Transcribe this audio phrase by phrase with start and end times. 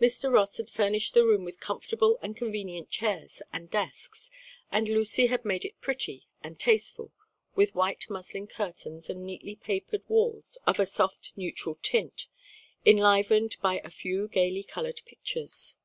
[0.00, 0.32] Mr.
[0.32, 4.30] Ross had furnished the room with comfortable and convenient chairs and desks,
[4.72, 7.12] and Lucy had made it pretty and tasteful
[7.54, 12.28] with white muslin curtains and neatly papered walls of a soft neutral tint,
[12.86, 15.76] enlivened by a few gayly colored pictures.